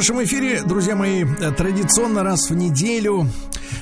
[0.00, 1.26] Нашем эфире, друзья мои,
[1.58, 3.28] традиционно раз в неделю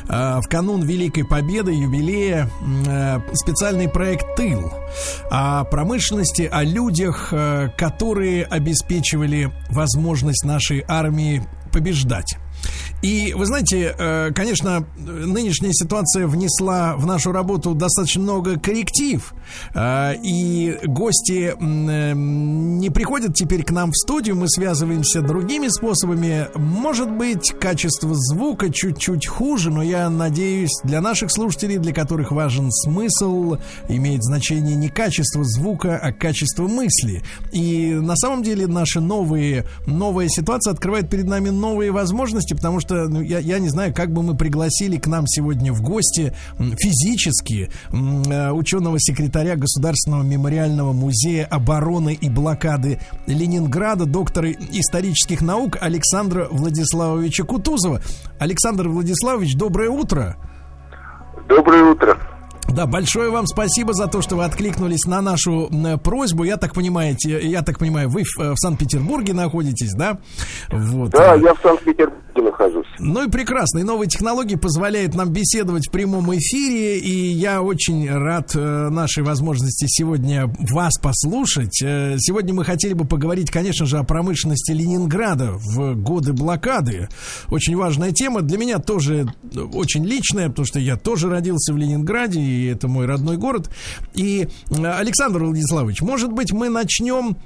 [0.09, 2.51] э, в канун Великой Победы, юбилея,
[2.89, 4.73] э, специальный проект «Тыл»
[5.31, 12.37] о промышленности, о людях, э, которые обеспечивали возможность нашей армии побеждать.
[13.01, 19.35] И вы знаете, э, конечно, нынешняя ситуация внесла в нашу работу достаточно много корректив.
[19.73, 26.49] Э, и гости э, не приходят теперь к нам в студию, мы связываемся другими способами.
[26.57, 32.73] Может быть, качество звука чуть-чуть хуже, но я надеюсь, для наших слушателей, для которых важен
[32.73, 37.23] смысл, имеет значение не качество звука, а качество мысли.
[37.53, 42.88] И на самом деле наши новые, новая ситуация открывает перед нами новые возможности, потому что
[42.95, 46.35] ну, я, я не знаю, как бы мы пригласили к нам сегодня в гости
[46.79, 56.49] физически э, ученого секретаря Государственного мемориального музея обороны и блокады Ленинграда, доктора исторических наук Александра
[56.51, 58.01] Владиславовича Кутузова.
[58.39, 60.37] Александр Владиславович, доброе утро.
[61.49, 62.19] Доброе утро.
[62.69, 65.71] Да, большое вам спасибо за то, что вы откликнулись на нашу
[66.05, 66.45] просьбу.
[66.45, 70.19] Я так понимаете, я так понимаю, вы в, в Санкт-Петербурге находитесь, да?
[70.71, 71.11] Вот.
[71.11, 72.78] Да, я в Санкт-Петербурге нахожусь.
[73.01, 73.79] Ну и прекрасно.
[73.79, 76.99] И новые технологии позволяют нам беседовать в прямом эфире.
[76.99, 81.81] И я очень рад э, нашей возможности сегодня вас послушать.
[81.83, 87.09] Э, сегодня мы хотели бы поговорить, конечно же, о промышленности Ленинграда в годы блокады.
[87.49, 88.43] Очень важная тема.
[88.43, 93.07] Для меня тоже очень личная, потому что я тоже родился в Ленинграде, и это мой
[93.07, 93.71] родной город.
[94.15, 97.37] И, э, Александр Владиславович, может быть, мы начнем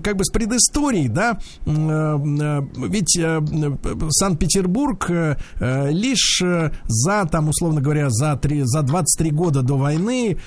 [0.00, 1.38] как бы с предыстории, да?
[1.64, 3.18] Ведь
[4.10, 4.73] Санкт-Петербург
[5.08, 10.38] э, э, лишь э, за, там, условно говоря, за, 3, за 23 года до войны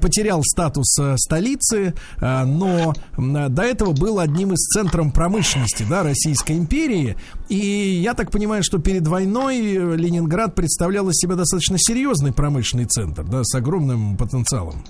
[0.00, 7.16] потерял статус столицы, но до этого был одним из центров промышленности да, Российской империи.
[7.48, 9.60] И я так понимаю, что перед войной
[9.96, 14.84] Ленинград представлял из себя достаточно серьезный промышленный центр, да, с огромным потенциалом.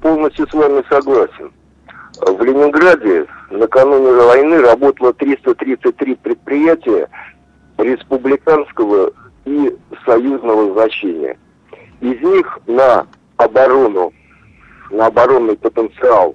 [0.00, 1.50] Полностью с вами согласен.
[2.20, 7.08] В Ленинграде накануне войны работало 333 предприятия
[7.78, 9.12] республиканского
[9.44, 11.38] и союзного значения.
[12.00, 14.12] Из них на оборону,
[14.90, 16.34] на оборонный потенциал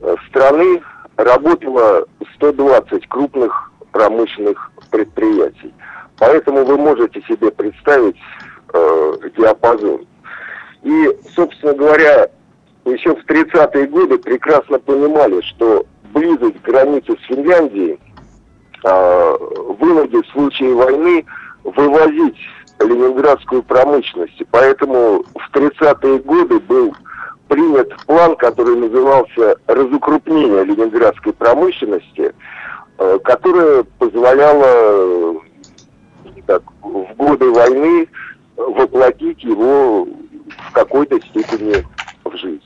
[0.00, 0.82] э, страны
[1.16, 2.06] работало
[2.36, 5.72] 120 крупных промышленных предприятий.
[6.18, 8.16] Поэтому вы можете себе представить
[8.72, 10.06] э, диапазон.
[10.82, 12.28] И, собственно говоря,
[12.84, 17.98] еще в 30-е годы прекрасно понимали, что близость границы с Финляндией
[18.84, 19.36] э,
[19.78, 21.24] вынудит в случае войны
[21.64, 22.38] вывозить
[22.80, 24.42] ленинградскую промышленность.
[24.50, 26.94] Поэтому в 30-е годы был
[27.48, 32.34] принят план, который назывался «Разукрупнение ленинградской промышленности»,
[32.98, 35.40] э, которое позволяло
[36.46, 38.08] так, в годы войны
[38.56, 41.84] воплотить его в какой-то степени
[42.24, 42.62] в жизнь.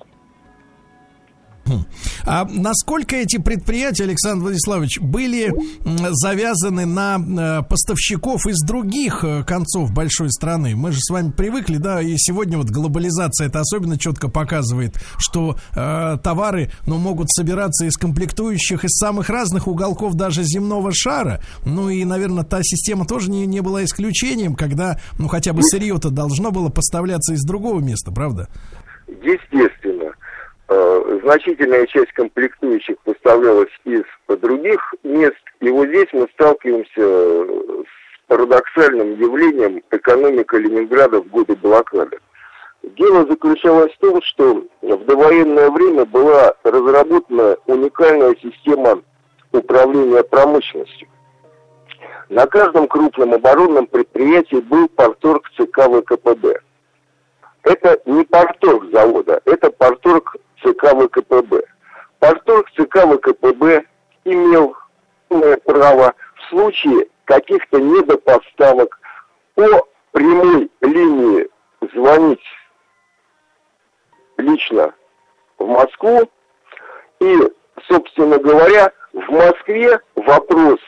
[2.24, 5.52] А насколько эти предприятия, Александр Владиславович, были
[6.10, 10.76] завязаны на э, поставщиков из других э, концов большой страны?
[10.76, 15.56] Мы же с вами привыкли, да, и сегодня вот глобализация это особенно четко показывает, что
[15.74, 21.42] э, товары, ну, могут собираться из комплектующих из самых разных уголков даже земного шара.
[21.64, 26.10] Ну и, наверное, та система тоже не, не была исключением, когда, ну, хотя бы сырье-то
[26.10, 28.48] должно было поставляться из другого места, правда?
[29.08, 30.01] Естественно.
[30.72, 35.36] Э, значительная часть комплектующих поставлялась из других мест.
[35.60, 42.18] И вот здесь мы сталкиваемся с парадоксальным явлением экономика Ленинграда в годы блокады.
[42.82, 49.02] Дело заключалось в том, что в довоенное время была разработана уникальная система
[49.52, 51.06] управления промышленностью.
[52.30, 56.60] На каждом крупном оборонном предприятии был порторг ЦК ВКПБ.
[57.62, 61.62] Это не порторг завода, это порторг ЦК ВКПБ.
[62.18, 63.84] Порторг ЦК ВКПБ
[64.24, 64.76] имел
[65.64, 68.98] право в случае каких-то недопоставок
[69.54, 71.48] по прямой линии
[71.92, 72.44] звонить
[74.36, 74.92] лично
[75.58, 76.28] в Москву
[77.20, 77.38] и
[77.88, 80.78] собственно говоря, в Москве вопрос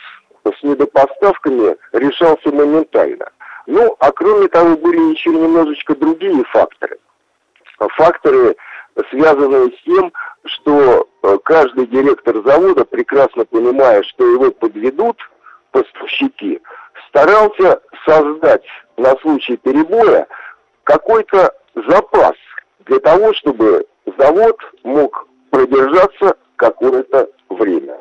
[0.44, 3.30] с недопоставками решался моментально.
[3.66, 6.98] Ну, а кроме того, были еще немножечко другие факторы.
[7.78, 8.56] Факторы,
[9.10, 10.12] связанные с тем,
[10.44, 15.18] что э, каждый директор завода, прекрасно понимая, что его подведут
[15.70, 16.60] поставщики,
[17.08, 18.64] старался создать
[18.96, 20.26] на случай перебоя
[20.84, 21.52] какой-то
[21.88, 22.34] запас
[22.86, 23.86] для того, чтобы
[24.18, 28.00] завод мог продержаться какое-то время.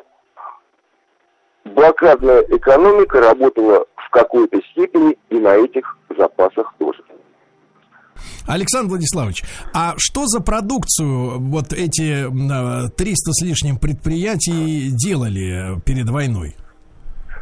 [1.64, 7.02] Блокадная экономика работала в какой-то степени и на этих запасах тоже.
[8.46, 9.42] Александр Владиславович,
[9.72, 12.24] а что за продукцию вот эти
[12.96, 16.54] 300 с лишним предприятий делали перед войной?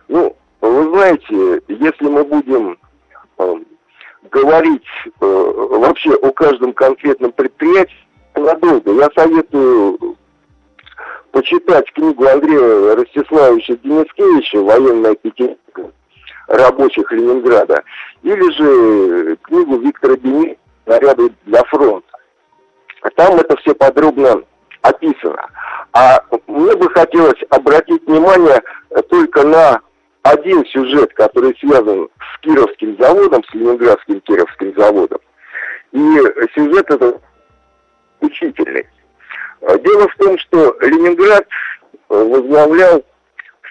[0.08, 2.78] Ну, вы знаете, если мы будем
[3.38, 3.54] э,
[4.30, 4.82] говорить
[5.20, 7.94] э, вообще о каждом конкретном предприятии,
[8.34, 10.16] надолго, я советую
[11.32, 15.82] почитать книгу Андрея Ростиславовича Денискевича «Военная пятерка
[16.48, 17.82] рабочих Ленинграда»
[18.22, 22.06] или же книгу Виктора Бени «Наряды для фронта».
[23.16, 24.42] Там это все подробно
[24.82, 25.48] описано.
[25.92, 28.62] А мне бы хотелось обратить внимание
[29.08, 29.80] только на
[30.22, 35.18] один сюжет, который связан с Кировским заводом, с Ленинградским Кировским заводом.
[35.92, 35.98] И
[36.54, 37.20] сюжет этот
[38.20, 38.86] учительный.
[39.62, 41.46] А дело в том, что Ленинград
[42.08, 43.04] э, возглавлял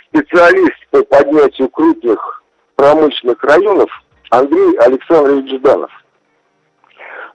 [0.07, 2.43] специалист по поднятию крупных
[2.75, 3.89] промышленных районов
[4.29, 5.91] Андрей Александрович Жданов.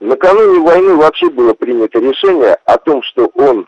[0.00, 3.66] Накануне войны вообще было принято решение о том, что он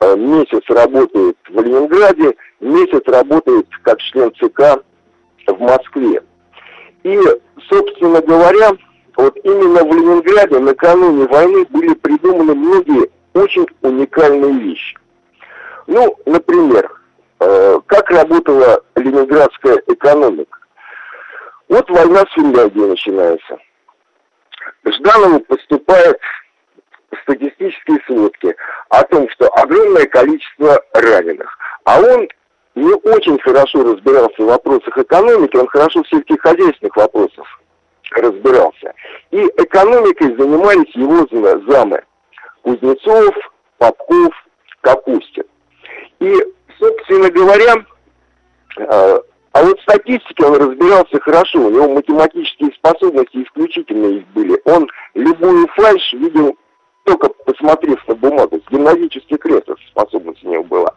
[0.00, 4.82] э, месяц работает в Ленинграде, месяц работает как член ЦК
[5.46, 6.22] в Москве.
[7.04, 7.18] И,
[7.68, 8.72] собственно говоря,
[9.16, 14.96] вот именно в Ленинграде накануне войны были придуманы многие очень уникальные вещи.
[15.86, 16.90] Ну, например,
[17.40, 20.58] э, как работала ленинградская экономика.
[21.68, 23.58] Вот война с Финляндией начинается.
[24.84, 26.18] Жданову поступает
[27.22, 28.54] статистические сводки
[28.88, 31.58] о том, что огромное количество раненых.
[31.84, 32.28] А он
[32.74, 37.46] не очень хорошо разбирался в вопросах экономики, он хорошо в сельскохозяйственных вопросах
[38.12, 38.94] разбирался.
[39.30, 41.26] И экономикой занимались его
[41.70, 42.02] замы.
[42.62, 43.34] Кузнецов,
[43.78, 44.32] Попков,
[44.80, 45.44] Капустин.
[46.20, 46.34] И,
[46.78, 47.74] собственно говоря,
[48.78, 49.20] э,
[49.52, 54.58] а вот в статистике он разбирался хорошо, у него математические способности исключительные были.
[54.64, 56.56] Он любую фальш видел
[57.04, 60.94] только посмотрев на бумагу, с гимназических кресел способность у него была.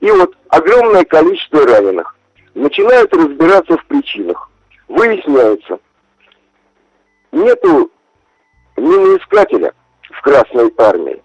[0.00, 2.14] И вот огромное количество раненых
[2.54, 4.50] начинают разбираться в причинах.
[4.88, 5.78] Выясняется,
[7.32, 7.90] нету
[8.76, 11.22] миноискателя в Красной Армии.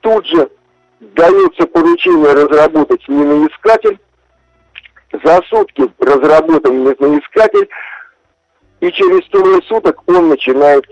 [0.00, 0.50] Тут же
[1.00, 3.98] дается поручение разработать миноискатель,
[5.24, 7.68] за сутки разработан миноискатель,
[8.80, 10.84] и через трое суток он начинает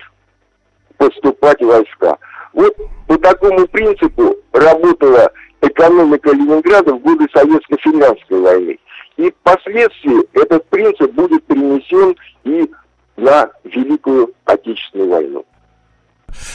[0.96, 2.16] поступать в войска.
[2.52, 2.74] Вот
[3.06, 5.30] по такому принципу работала
[5.60, 8.78] экономика Ленинграда в годы Советско-финляндской войны.
[9.16, 12.70] И впоследствии этот принцип будет принесен и
[13.16, 15.44] на Великую Отечественную войну.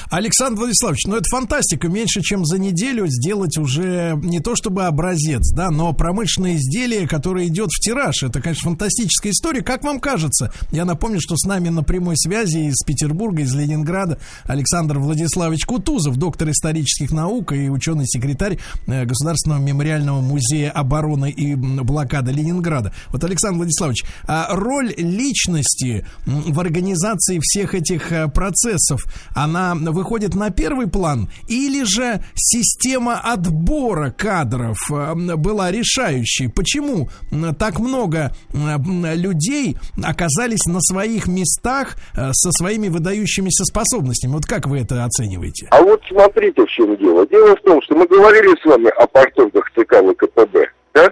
[0.10, 1.88] Александр Владиславович, ну это фантастика.
[1.88, 7.48] Меньше чем за неделю сделать уже не то чтобы образец, да, но промышленное изделие, которое
[7.48, 8.24] идет в тираж.
[8.24, 9.62] Это, конечно, фантастическая история.
[9.62, 10.52] Как вам кажется?
[10.72, 16.18] Я напомню, что с нами на прямой связи из Петербурга, из Ленинграда Александр Владиславович Кутузов,
[16.18, 22.94] доктор исторических наук и ученый-секретарь э, Государственного мемориального музея обороны и блокады Ленинграда.
[23.10, 29.06] Вот, Александр Владиславович, а роль личности в организации всех этих э, процессов,
[29.36, 36.50] она выходит на первый план, или же система отбора кадров э, была решающей?
[36.50, 37.10] Почему
[37.58, 44.34] так много людей оказались на своих местах э, со своими выдающимися способностями?
[44.34, 45.68] Вот как вы это оцениваете?
[45.72, 47.26] А вот смотрите, в чем дело.
[47.28, 51.10] Дело в том, что мы говорили с вами о порторгах ЦК ВКПБ, да?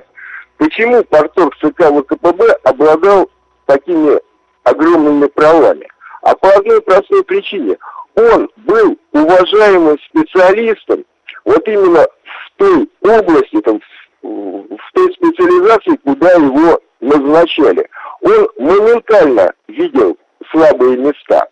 [0.57, 3.29] Почему порторг ЦК ВКПБ обладал
[3.65, 4.19] такими
[4.63, 5.87] огромными правами?
[6.23, 7.77] А по одной простой причине–
[8.17, 11.05] он был уважаемым специалистом
[11.45, 13.79] вот именно в той области, там,
[14.21, 17.87] в той специализации, куда его назначали.
[18.21, 20.17] Он моментально видел
[20.51, 21.47] слабые места.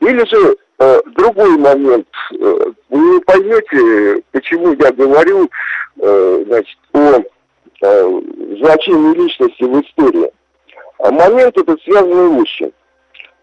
[0.00, 2.06] Или же э, другой момент.
[2.40, 5.50] Э, вы поймете, почему я говорю
[6.00, 8.20] э, значит, о э,
[8.60, 10.30] значении личности в истории.
[10.98, 12.72] А момент этот связан очень.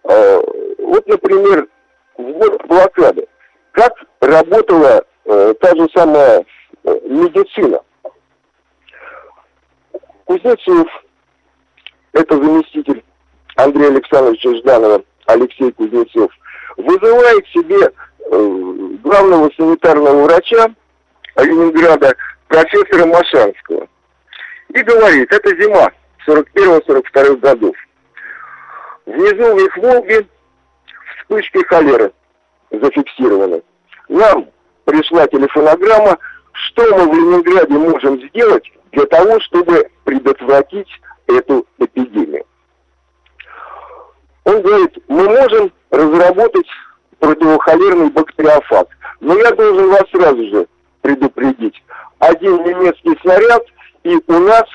[0.05, 0.41] Э,
[0.79, 1.67] вот, например,
[2.21, 3.27] в год блокады.
[3.71, 6.45] Как работала э, та же самая
[6.83, 7.81] э, медицина?
[10.25, 10.87] Кузнецов,
[12.13, 13.03] это заместитель
[13.55, 16.31] Андрея Александровича Жданова, Алексей Кузнецов,
[16.77, 18.47] вызывает себе э,
[19.03, 20.67] главного санитарного врача
[21.37, 22.13] Ленинграда,
[22.47, 23.87] профессора Машанского.
[24.73, 25.91] И говорит, это зима
[26.27, 27.75] 41-42 годов.
[29.05, 30.27] Внизу в их Волге
[31.21, 32.11] вспышки холеры
[32.71, 33.61] зафиксированы.
[34.09, 34.47] Нам
[34.85, 36.17] пришла телефонограмма,
[36.51, 40.89] что мы в Ленинграде можем сделать для того, чтобы предотвратить
[41.27, 42.45] эту эпидемию.
[44.43, 46.67] Он говорит, мы можем разработать
[47.19, 48.87] противохолерный бактериофаг.
[49.19, 50.67] Но я должен вас сразу же
[51.01, 51.81] предупредить.
[52.19, 53.63] Один немецкий снаряд,
[54.03, 54.65] и у нас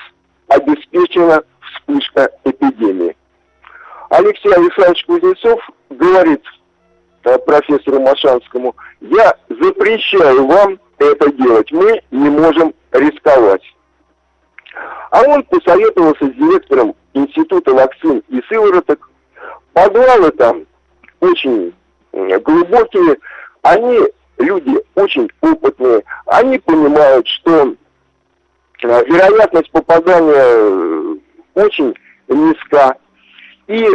[0.47, 3.15] обеспечена вспышка эпидемии.
[4.09, 5.59] Алексей Александрович Кузнецов
[5.89, 6.43] говорит
[7.23, 13.63] э, профессору Машанскому, я запрещаю вам это делать, мы не можем рисковать.
[15.11, 19.09] А он посоветовался с директором Института вакцин и сывороток.
[19.73, 20.65] Подвалы там
[21.19, 21.73] очень
[22.11, 23.17] глубокие,
[23.61, 23.99] они
[24.37, 27.75] люди очень опытные, они понимают, что
[28.83, 31.15] э, вероятность попадания э,
[31.55, 31.95] очень
[32.27, 32.97] низка.
[33.67, 33.85] И,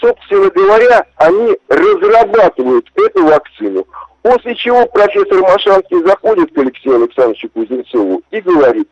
[0.00, 3.86] собственно говоря, они разрабатывают эту вакцину.
[4.22, 8.88] После чего профессор Машанский заходит к Алексею Александровичу Кузнецову и говорит,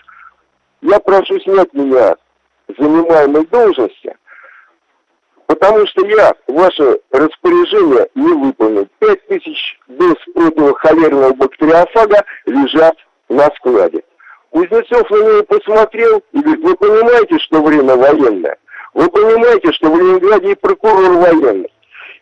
[0.82, 2.16] я прошу снять меня
[2.78, 4.16] занимаемой должности,
[5.47, 8.88] потому что я ваше распоряжение не выполнил.
[8.99, 12.97] Пять тысяч доз противохолерного бактериофага лежат
[13.28, 14.02] на складе.
[14.50, 18.56] Кузнецов на него посмотрел и говорит, вы понимаете, что время военное?
[18.94, 21.73] Вы понимаете, что в Ленинграде и прокурор военный.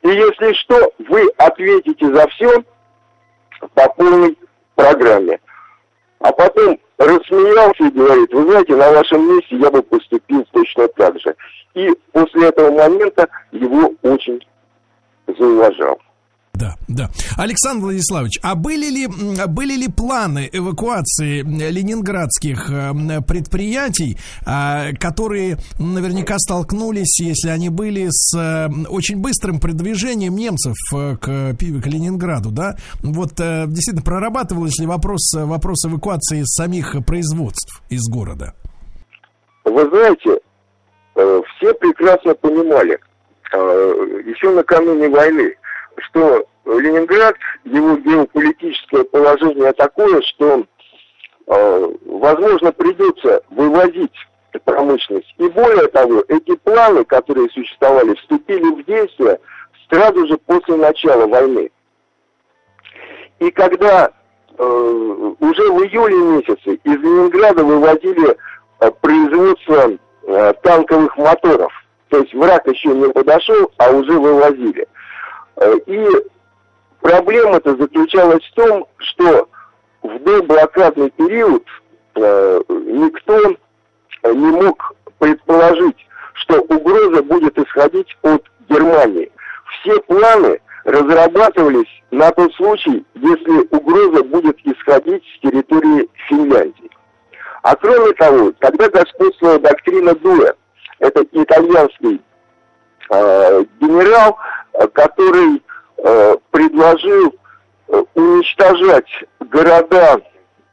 [0.03, 2.63] И если что, вы ответите за все
[3.75, 4.37] по полной
[4.75, 5.41] программе.
[6.21, 11.19] А потом рассмеялся и говорит, вы знаете, на вашем месте я бы поступил точно так
[11.21, 11.35] же.
[11.75, 14.45] И после этого момента его очень
[15.27, 16.01] зауважал.
[16.59, 17.09] Да, да.
[17.37, 19.07] Александр Владиславович, а были ли,
[19.47, 28.37] были ли планы эвакуации ленинградских э, предприятий, а, которые наверняка столкнулись, если они были, с
[28.37, 32.75] э, очень быстрым продвижением немцев э, к, к Ленинграду, да?
[33.03, 38.55] Вот действительно прорабатывался ли вопрос, вопрос эвакуации самих производств из города?
[39.65, 40.41] Вы знаете,
[41.15, 42.99] все прекрасно понимали,
[43.53, 45.55] еще накануне войны,
[46.03, 50.65] что Ленинград, его геополитическое положение такое, что,
[51.47, 54.15] э, возможно, придется вывозить
[54.65, 55.35] промышленность.
[55.39, 59.39] И более того, эти планы, которые существовали, вступили в действие
[59.89, 61.71] сразу же после начала войны.
[63.39, 64.11] И когда
[64.59, 64.63] э,
[65.41, 68.37] уже в июле месяце из Ленинграда выводили
[68.81, 71.73] э, производство э, танковых моторов,
[72.09, 74.87] то есть враг еще не подошел, а уже вывозили–
[75.87, 76.07] и
[77.01, 79.49] проблема-то заключалась в том, что
[80.03, 81.65] в доблокадный период
[82.15, 83.41] э, никто
[84.25, 85.97] не мог предположить,
[86.35, 89.31] что угроза будет исходить от Германии.
[89.81, 96.91] Все планы разрабатывались на тот случай, если угроза будет исходить с территории Финляндии.
[97.63, 100.55] А кроме того, тогда господствовала доктрина Дуэ.
[101.01, 102.21] Это итальянский
[103.11, 104.39] э, генерал,
[104.93, 105.63] который
[105.99, 107.35] э, предложил
[107.89, 110.21] э, уничтожать города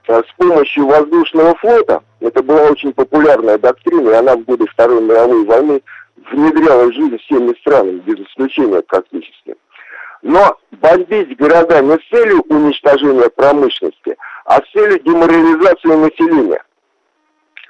[0.07, 2.03] э, с помощью воздушного флота.
[2.19, 5.81] Это была очень популярная доктрина, и она в годы Второй мировой войны
[6.31, 9.55] внедрялась в жизнь всеми странами, без исключения практически.
[10.21, 16.63] Но бомбить города не с целью уничтожения промышленности, а с целью деморализации населения.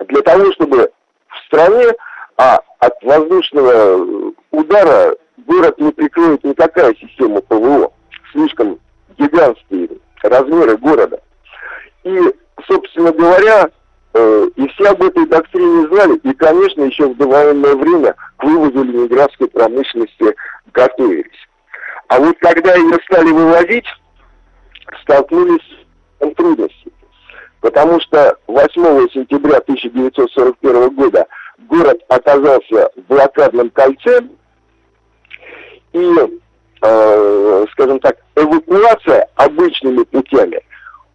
[0.08, 0.90] Для того, чтобы
[1.28, 1.94] в стране
[2.38, 5.16] а от воздушного удара
[5.46, 7.92] город не прикроет никакая система ПВО.
[8.32, 8.80] Слишком
[9.18, 9.90] гигантские
[10.24, 11.20] размеры города.
[12.04, 12.20] И,
[12.68, 13.70] собственно говоря,
[14.14, 18.84] э, и все об этой доктрине знали, и, конечно, еще в довоенное время к вывозу
[18.84, 20.36] ленинградской промышленности
[20.74, 21.26] готовились.
[22.08, 23.88] А вот когда ее стали вывозить,
[25.02, 25.66] столкнулись
[26.20, 26.94] с трудностями.
[27.62, 31.26] Потому что 8 сентября 1941 года
[31.68, 34.22] город оказался в блокадном кольце,
[35.96, 36.42] и,
[36.82, 40.60] э, скажем так, эвакуация обычными путями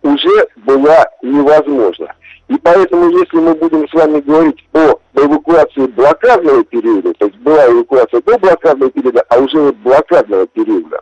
[0.02, 2.14] уже была невозможна.
[2.48, 7.66] И поэтому, если мы будем с вами говорить о эвакуации блокадного периода, то есть была
[7.66, 11.00] эвакуация до блокадного периода, а уже вот блокадного периода,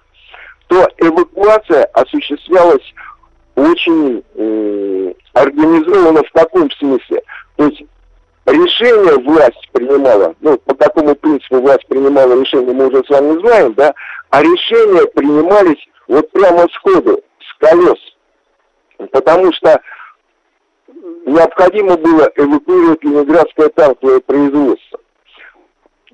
[0.67, 2.83] то эвакуация осуществлялась
[3.55, 7.23] очень э, организованно в таком смысле.
[7.57, 7.83] То есть
[8.45, 10.58] решение власть принимала, ну,
[12.19, 13.95] власть принимала решение, мы уже с вами знаем, да,
[14.31, 17.99] а решения принимались вот прямо сходу, с колес.
[19.13, 19.81] Потому что
[21.27, 25.01] необходимо было эвакуировать ленинградское танковое производство.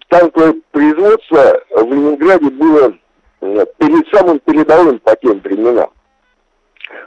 [0.08, 2.94] Танковое производство в Ленинграде было
[3.40, 5.90] э, перед самым передовым по тем временам.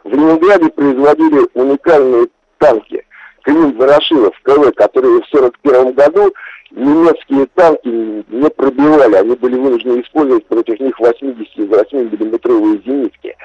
[0.04, 2.28] В Ленинграде производили уникальные
[2.58, 3.06] танки
[3.44, 6.34] Клим Ворошилов, КВ, которые в 1941 году
[6.72, 13.36] немецкие танки не пробивали, они были вынуждены использовать против них 88 миллиметровые зенитки.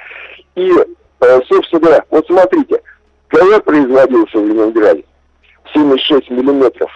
[0.55, 0.71] И,
[1.21, 2.83] э, собственно вот смотрите,
[3.29, 5.05] КВ производился в Ленинграде,
[5.73, 6.91] 76 миллиметров,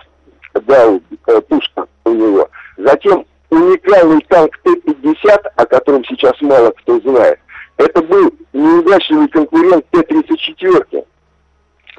[0.67, 2.49] да, э, пушка у него.
[2.77, 7.39] Затем уникальный танк Т-50, о котором сейчас мало кто знает,
[7.79, 11.05] это был неудачливый конкурент Т-34.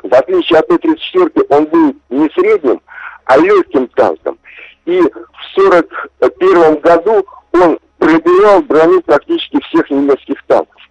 [0.03, 2.81] В отличие от Т-34, он был не средним,
[3.27, 4.37] а легким танком.
[4.85, 10.81] И в 1941 году он пробивал броню практически всех немецких танков,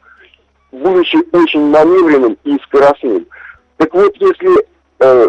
[0.71, 3.27] будучи очень маневренным и скоростным.
[3.79, 4.67] Так вот, если
[5.01, 5.29] э,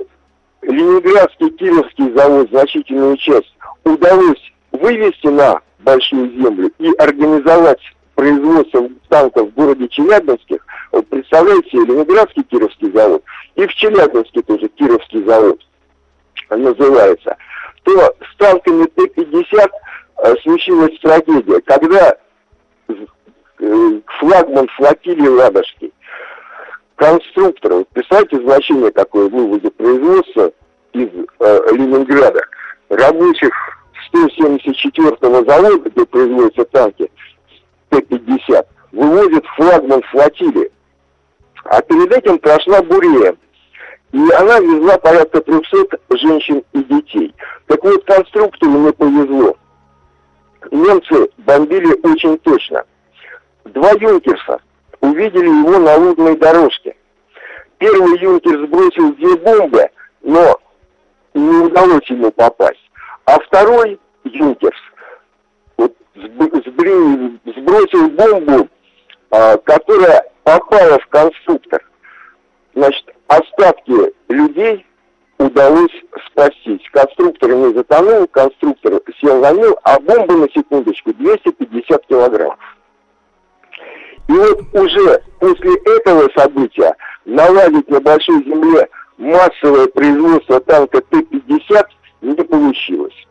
[0.64, 7.82] Ленинградский Кировский завод значительную часть удалось вывести на большую землю и организовать
[8.16, 10.60] производство танков в городе Челябинске,
[11.10, 13.24] представляете Ленинградский Кировский завод
[13.56, 15.62] и в Челябинске тоже Кировский завод
[16.56, 17.38] называется,
[17.84, 19.70] то с танками Т-50
[20.24, 22.16] э, случилась трагедия, когда
[22.88, 25.94] э, флагман флотилии Ладожский,
[26.96, 30.51] конструктор, вот представьте значение какое выводе производства
[30.94, 32.42] из э, Ленинграда,
[32.89, 33.54] рабочих
[34.13, 37.12] 174-го завода, где производятся танки,
[37.89, 40.72] Т-50, вывозит флагман флотилии.
[41.66, 43.36] А перед этим прошла Бурея.
[44.12, 47.36] И она везла порядка 300 женщин и детей.
[47.68, 49.55] Так вот, конструктору не повезло.
[50.72, 52.84] Немцы бомбили очень точно.
[53.66, 54.62] Два юнкерса
[55.01, 56.96] увидели его на лунной дорожке.
[57.77, 59.90] Первый юнкер сбросил две бомбы,
[60.22, 60.58] но
[61.34, 62.90] не удалось ему попасть.
[63.25, 64.79] А второй юнкерс
[65.77, 68.70] вот, сбросил бомбу,
[69.29, 71.84] а, которая попала в конструктор.
[72.77, 74.85] Значит, остатки людей
[75.40, 75.92] удалось
[76.27, 76.87] спастись.
[76.92, 82.59] Конструктор не затонул, конструктор сел на мил, а бомба, на секундочку, 250 килограммов.
[84.27, 88.87] И вот уже после этого события наладить на большой земле
[89.18, 91.83] массовое производство танка Т-50
[92.22, 93.27] не получилось.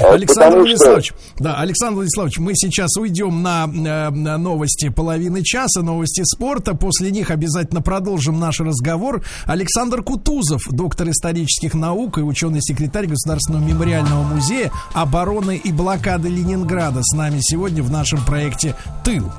[0.00, 1.42] Александр Владиславович, что...
[1.42, 6.74] да, Александр Владиславович, мы сейчас уйдем на, э, на новости половины часа, новости спорта.
[6.74, 9.24] После них обязательно продолжим наш разговор.
[9.44, 17.14] Александр Кутузов, доктор исторических наук и ученый-секретарь Государственного мемориального музея обороны и блокады Ленинграда с
[17.14, 19.30] нами сегодня в нашем проекте «Тыл».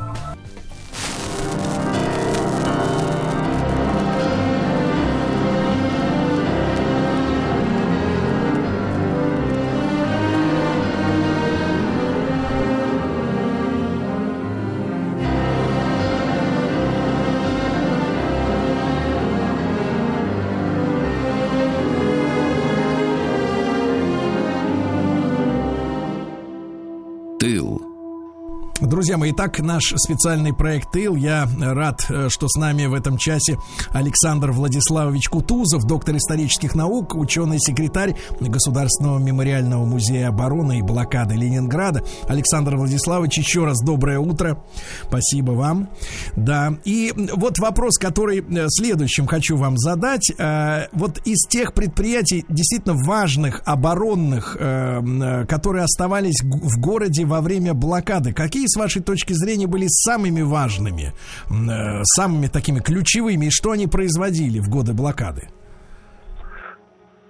[28.88, 31.18] Друзья мои, итак, наш специальный проект «Тыл».
[31.18, 33.58] Я рад, э, что с нами в этом часе
[33.90, 42.02] Александр Владиславович Кутузов, доктор исторических наук, ученый-секретарь Государственного мемориального музея обороны и блокады Ленинграда.
[42.30, 44.64] Александр Владиславович, еще раз доброе утро.
[45.04, 45.90] Спасибо вам.
[46.38, 50.32] Да, и вот вопрос, который э, следующим хочу вам задать.
[50.38, 58.32] Э, вот из тех предприятий, действительно важных, оборонных, которые оставались в городе во время блокады,
[58.32, 61.14] какие, вашей точки зрения были самыми важными,
[61.50, 65.50] э, самыми такими ключевыми, и что они производили в годы блокады?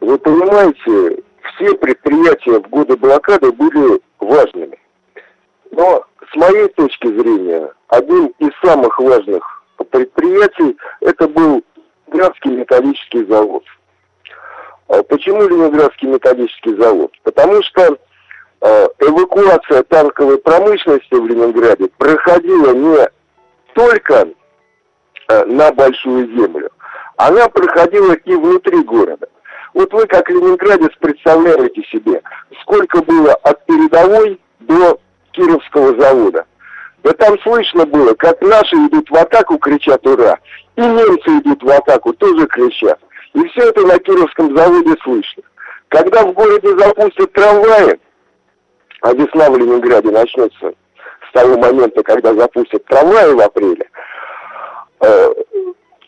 [0.02, 1.24] Вы понимаете,
[1.56, 4.78] все предприятия в годы блокады были важными.
[5.72, 9.44] Но с моей точки зрения, одним из самых важных
[9.90, 11.64] предприятий это был
[12.08, 13.64] Ленинградский металлический завод.
[14.88, 17.12] А почему Ленинградский металлический завод?
[17.24, 17.98] Потому что
[18.62, 23.10] эвакуация танковой промышленности в Ленинграде проходила не
[23.74, 24.28] только
[25.30, 26.70] э, на Большую Землю,
[27.18, 29.28] она проходила и внутри города.
[29.74, 32.22] Вот вы как ленинградец представляете себе,
[32.62, 35.00] сколько было от передовой до
[35.32, 36.46] Кировского завода.
[37.04, 40.40] Да там слышно было, как наши идут в атаку, кричат «Ура!»,
[40.76, 43.00] и немцы идут в атаку, тоже кричат.
[43.34, 45.44] И все это на Кировском заводе слышно.
[45.90, 48.00] Когда в городе запустят трамваи,
[49.02, 50.74] а весна в Ленинграде начнется
[51.30, 53.90] с того момента, когда запустят трамваи в апреле,
[55.02, 55.34] э,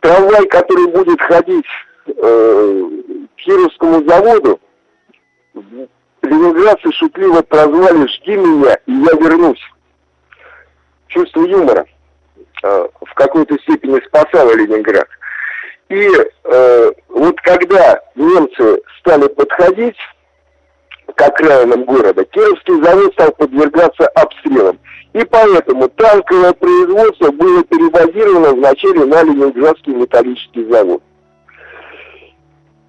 [0.01, 1.65] трамвай, который будет ходить
[2.07, 2.89] э,
[3.35, 4.59] к Кировскому заводу,
[6.21, 9.61] ленинградцы шутливо прозвали «Жди меня, и я вернусь».
[11.07, 11.85] Чувство юмора
[12.63, 15.07] э, в какой-то степени спасало Ленинград.
[15.89, 16.07] И
[16.43, 19.97] э, вот когда немцы стали подходить
[21.15, 24.79] к окраинам города, Кировский завод стал подвергаться обстрелам.
[25.13, 31.01] И поэтому танковое производство было перебазировано вначале на Ленинградский металлический завод.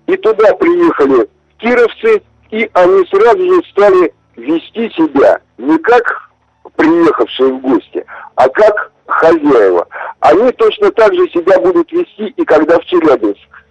[0.06, 1.28] И туда приехали
[1.58, 6.30] кировцы, и они сразу же стали вести себя не как
[6.76, 8.04] приехавшие в гости,
[8.34, 9.86] а как хозяева.
[10.20, 13.64] Они точно так же себя будут вести и когда в Челябинск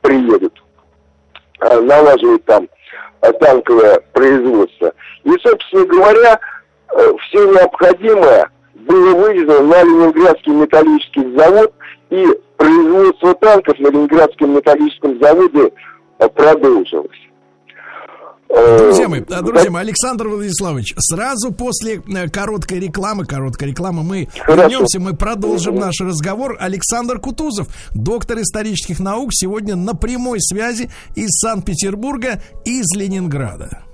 [0.00, 0.62] приедут,
[1.60, 2.68] а, налаживать там
[3.40, 4.92] танковое производство.
[5.24, 6.38] И, собственно говоря,
[6.90, 11.72] э, все необходимое было вывезено на Ленинградский металлический завод,
[12.10, 12.26] и
[12.56, 15.72] производство танков на Ленинградском металлическом заводе
[16.18, 17.18] э, продолжилось.
[18.48, 24.28] Друзья мои, э, друзья мои, Александр Владиславович, сразу после э, короткой рекламы, короткой рекламы мы
[24.38, 24.62] Хорошо.
[24.62, 26.56] вернемся, мы продолжим наш разговор.
[26.60, 33.84] Александр Кутузов, доктор исторических наук, сегодня на прямой связи из Санкт-Петербурга, из Ленинграда.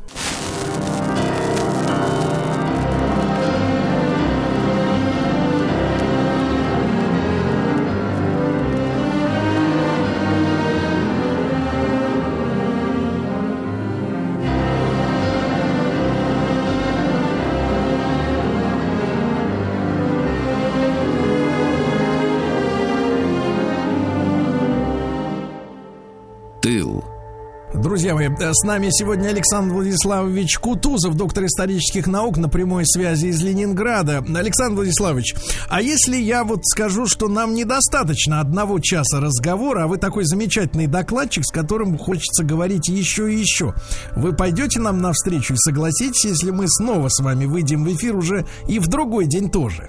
[28.11, 33.41] Друзья мои, с нами сегодня Александр Владиславович Кутузов, доктор исторических наук на прямой связи из
[33.41, 34.25] Ленинграда.
[34.37, 35.37] Александр Владиславович,
[35.69, 40.89] а если я вот скажу, что нам недостаточно одного часа разговора, а вы такой замечательный
[40.89, 43.75] докладчик, с которым хочется говорить еще и еще,
[44.17, 48.45] вы пойдете нам навстречу и согласитесь, если мы снова с вами выйдем в эфир уже
[48.67, 49.89] и в другой день тоже?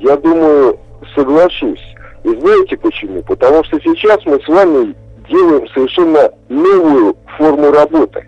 [0.00, 0.76] Я думаю,
[1.14, 1.84] соглашусь.
[2.24, 3.22] И знаете почему?
[3.22, 8.26] Потому что сейчас мы с вами делаем совершенно новую форму работы.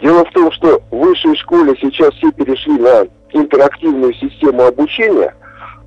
[0.00, 5.34] Дело в том, что в высшей школе сейчас все перешли на интерактивную систему обучения,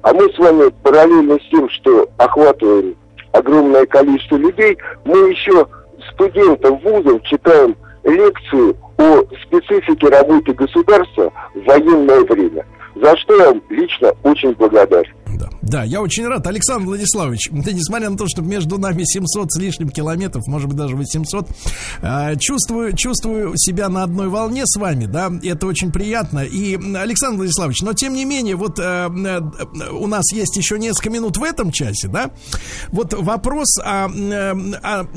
[0.02, 2.96] а мы с вами параллельно с тем, что охватываем
[3.32, 5.65] огромное количество людей, мы еще
[6.12, 12.65] студентам вузов читаем лекцию о специфике работы государства в военное время,
[12.96, 15.12] за что я лично очень благодарен.
[15.39, 15.48] Да.
[15.63, 19.89] Да, я очень рад, Александр Владиславович, несмотря на то, что между нами 700 с лишним
[19.89, 21.49] километров, может быть даже 800,
[22.02, 26.39] э, чувствую, чувствую себя на одной волне с вами, да, это очень приятно.
[26.39, 31.10] И, Александр Владиславович, но тем не менее, вот э, э, у нас есть еще несколько
[31.10, 32.32] минут в этом часе, да,
[32.89, 34.08] вот вопрос, а,
[34.84, 35.08] а,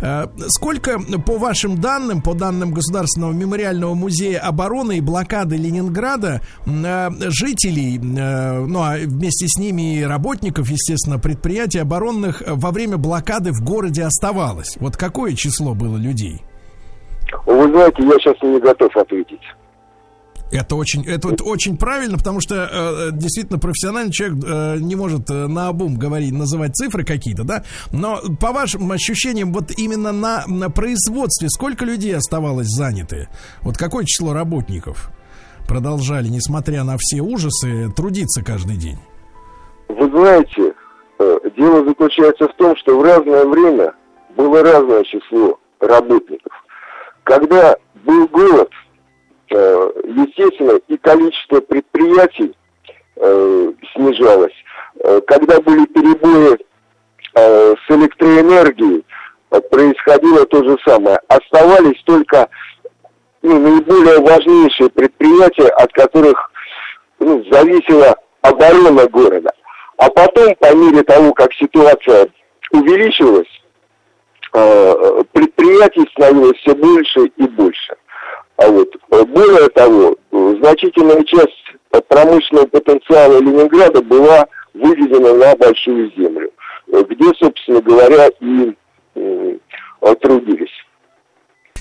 [0.00, 7.98] а сколько, по вашим данным, по данным Государственного мемориального музея обороны и блокады Ленинграда, жителей,
[7.98, 9.58] ну а вместе с с
[10.06, 14.76] работников, естественно, предприятий оборонных во время блокады в городе оставалось?
[14.78, 16.42] Вот какое число было людей?
[17.46, 19.40] Вы знаете, я сейчас не готов ответить.
[20.52, 25.28] Это очень, это вот очень правильно, потому что э, действительно профессиональный человек э, не может
[25.28, 27.64] э, на обум говорить, называть цифры какие-то, да.
[27.90, 33.28] Но по вашим ощущениям, вот именно на, на производстве сколько людей оставалось заняты?
[33.62, 35.10] Вот какое число работников
[35.66, 38.98] продолжали, несмотря на все ужасы, трудиться каждый день?
[39.88, 40.74] Вы знаете,
[41.18, 43.94] э, дело заключается в том, что в разное время
[44.30, 46.52] было разное число работников.
[47.24, 48.70] Когда был голод,
[49.50, 52.56] э, естественно, и количество предприятий
[53.16, 54.54] э, снижалось.
[55.26, 56.58] Когда были перебои
[57.34, 59.04] с электроэнергией,
[59.70, 61.20] происходило то же самое.
[61.28, 62.48] Оставались только
[63.42, 66.50] ну, наиболее важнейшие предприятия, от которых
[67.18, 69.52] ну, зависела оборона города.
[69.98, 72.28] А потом, по мере того, как ситуация
[72.72, 73.48] увеличилась,
[74.52, 77.96] э, предприятий становилось все больше и больше.
[78.56, 81.74] А вот, более того, значительная часть
[82.08, 86.50] промышленного потенциала Ленинграда была выведена на Большую Землю,
[86.86, 88.74] где, собственно говоря, и
[90.20, 90.65] трудились.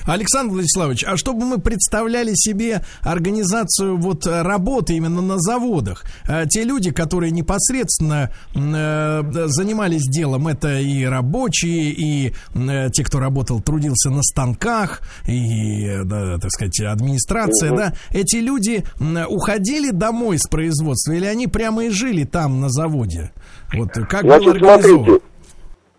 [0.06, 6.64] Александр Владиславович, а чтобы мы представляли себе организацию вот работы именно на заводах, э, те
[6.64, 14.10] люди, которые непосредственно э, занимались делом, это и рабочие, и э, те, кто работал, трудился
[14.10, 17.78] на станках, и, да, так сказать, администрация, угу.
[17.78, 18.84] да, эти люди
[19.28, 23.32] уходили домой с производства или они прямо и жили там на заводе?
[23.74, 24.80] Вот как Значит, было?
[24.80, 25.26] Смотрите,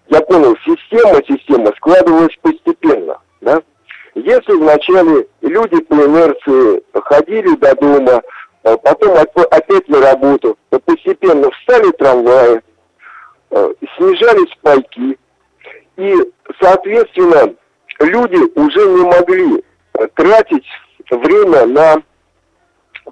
[0.09, 3.61] я понял, система, система складывалась постепенно, да?
[4.17, 8.23] Если вначале люди по инерции ходили до дома,
[8.63, 12.63] а потом опять на работу, то постепенно встали трамваи,
[13.51, 15.19] э, снижались пайки,
[15.99, 16.15] и,
[16.59, 17.55] соответственно,
[18.01, 19.65] люди уже не могли
[20.15, 20.67] тратить
[21.11, 22.03] время на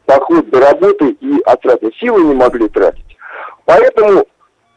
[0.07, 3.19] поход до работы и отрады силы не могли тратить.
[3.67, 4.25] Поэтому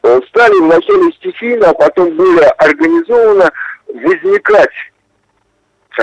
[0.03, 3.49] э, стали вначале стихийно, а потом более организованно
[3.87, 4.96] возникать э,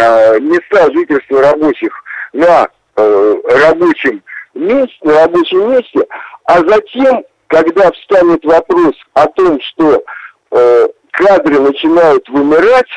[0.00, 1.92] места жительства рабочих
[2.32, 4.22] на э, рабочем
[4.54, 6.06] месте, на рабочем месте,
[6.44, 10.02] а затем, когда встанет вопрос о том, что
[10.50, 12.90] э, кадры начинают вымирать,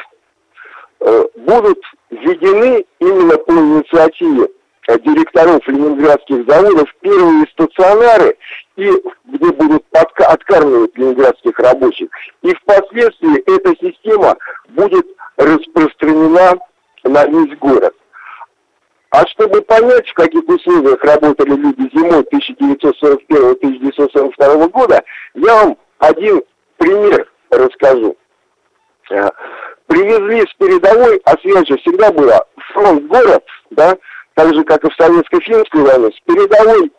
[1.02, 1.80] э, будут
[2.10, 4.48] введены именно по инициативе
[4.88, 8.38] директоров ленинградских заводов первые стационары,
[8.78, 8.90] и
[9.26, 12.08] где будут подка- откармливать ленинградских рабочих.
[12.42, 14.38] И впоследствии эта система
[14.70, 15.06] будет
[15.36, 16.58] распространена
[17.08, 17.96] на весь город.
[19.10, 25.02] А чтобы понять, в каких условиях работали люди зимой 1941-1942 года,
[25.34, 26.42] я вам один
[26.78, 28.18] пример расскажу.
[29.10, 29.30] Э,
[29.88, 32.42] привезли с передовой, а связь же всегда была
[32.74, 33.98] фронт-город, да,
[34.34, 36.92] так же, как и в советско-финской войне, с передовой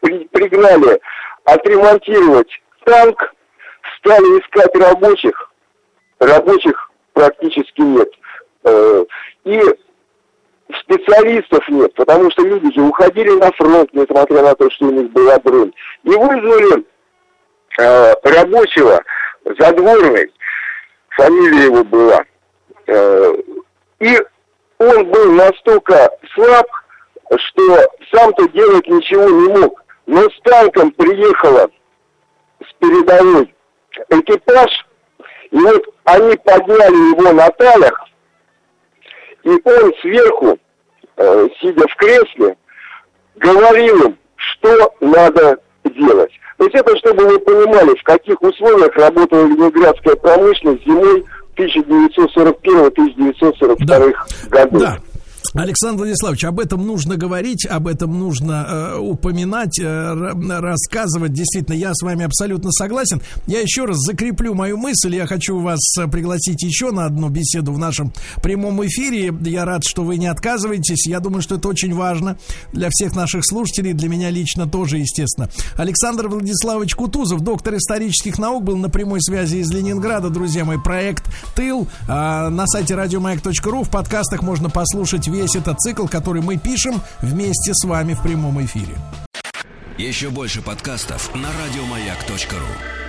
[0.00, 1.00] при, пригнали
[1.44, 2.50] отремонтировать
[2.84, 3.34] танк,
[3.98, 5.52] стали искать рабочих,
[6.18, 8.08] рабочих практически нет.
[8.68, 9.04] Э,
[9.44, 9.60] и
[10.80, 15.10] специалистов нет, потому что люди же уходили на фронт, несмотря на то, что у них
[15.12, 15.72] была бронь.
[16.04, 16.84] И вызвали
[17.78, 19.02] э, рабочего
[19.58, 20.32] задворный,
[21.10, 22.22] фамилия его была.
[22.86, 23.34] Э,
[24.00, 24.18] и
[24.78, 26.66] он был настолько слаб,
[27.36, 29.82] что сам-то делать ничего не мог.
[30.06, 31.70] Но с танком приехала
[32.60, 33.54] с передовой
[34.10, 34.86] экипаж,
[35.50, 38.08] и вот они подняли его на талях,
[39.44, 40.58] и он сверху,
[41.16, 42.56] э, сидя в кресле,
[43.36, 46.32] говорил им, что надо делать.
[46.56, 51.24] То есть это чтобы вы понимали, в каких условиях работала ленинградская промышленность зимой
[51.56, 54.00] 1941-1942 да.
[54.50, 54.82] годов.
[54.82, 54.98] Да.
[55.54, 61.32] Александр Владиславович, об этом нужно говорить, об этом нужно э, упоминать, э, рассказывать.
[61.32, 63.22] Действительно, я с вами абсолютно согласен.
[63.46, 65.14] Я еще раз закреплю мою мысль.
[65.16, 69.34] Я хочу вас э, пригласить еще на одну беседу в нашем прямом эфире.
[69.42, 71.06] Я рад, что вы не отказываетесь.
[71.06, 72.38] Я думаю, что это очень важно
[72.72, 75.48] для всех наших слушателей, для меня лично тоже, естественно.
[75.76, 80.28] Александр Владиславович Кутузов, доктор исторических наук, был на прямой связи из Ленинграда.
[80.28, 83.82] Друзья мои, проект «Тыл» э, на сайте радиомаяк.ру.
[83.82, 88.62] В подкастах можно послушать весь этот цикл, который мы пишем вместе с вами в прямом
[88.64, 88.96] эфире.
[89.96, 93.07] Еще больше подкастов на радиомаяк.ру